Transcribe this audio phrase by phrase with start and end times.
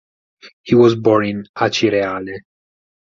[0.63, 2.39] He was born in Acireale.